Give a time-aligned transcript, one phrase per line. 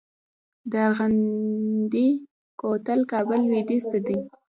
[0.71, 2.07] د ارغندې
[2.59, 4.19] کوتل کابل لویدیځ ته دی